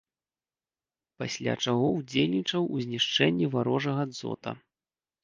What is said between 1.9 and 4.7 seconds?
ўдзельнічаў у знішчэнні варожага дзота.